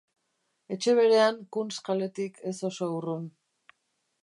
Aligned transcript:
Etxe 0.75 0.95
berean, 0.99 1.37
Kunsthalletik 1.57 2.41
ez 2.53 2.57
oso 2.71 2.91
urrun. 2.97 3.31